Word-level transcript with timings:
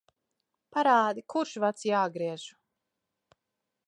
Parādi, 0.77 1.23
kurš 1.33 1.53
vads 1.65 1.85
jāgriež. 1.91 2.47